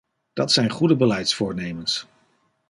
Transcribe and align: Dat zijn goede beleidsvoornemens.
Dat 0.33 0.51
zijn 0.51 0.69
goede 0.69 0.95
beleidsvoornemens. 0.95 2.07